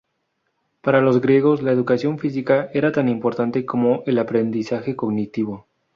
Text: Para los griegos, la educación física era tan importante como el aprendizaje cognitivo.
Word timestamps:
Para 0.81 0.99
los 0.99 1.21
griegos, 1.21 1.61
la 1.61 1.71
educación 1.71 2.17
física 2.17 2.71
era 2.73 2.91
tan 2.91 3.07
importante 3.07 3.67
como 3.67 4.01
el 4.07 4.17
aprendizaje 4.17 4.95
cognitivo. 4.95 5.67